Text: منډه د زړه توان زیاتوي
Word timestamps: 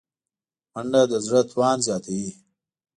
منډه 0.73 1.01
د 1.11 1.13
زړه 1.25 1.41
توان 1.51 1.77
زیاتوي 1.87 2.29